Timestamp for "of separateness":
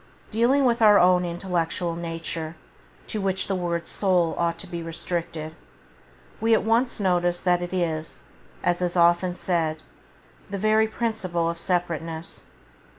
11.47-12.45